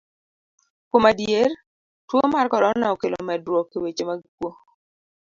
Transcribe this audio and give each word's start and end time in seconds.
Kuom 0.89 1.03
adier, 1.11 1.51
tuo 2.07 2.23
mar 2.33 2.47
korona 2.53 2.85
okelo 2.93 3.17
medruok 3.27 3.67
e 3.75 3.77
weche 3.83 4.03
mag 4.09 4.21
kuo. 4.35 4.51